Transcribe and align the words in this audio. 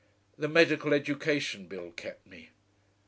"The 0.35 0.47
Medical 0.47 0.95
Education 0.95 1.67
Bill 1.67 1.91
kept 1.91 2.25
me."... 2.25 2.49